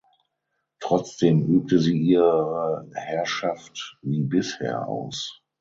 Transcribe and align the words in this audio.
Trotzdem 0.79 1.45
übte 1.45 1.77
sie 1.77 1.95
ihre 1.95 2.89
Herrschaft 2.95 3.99
wie 4.01 4.23
bisher 4.23 4.87
aus. 4.87 5.43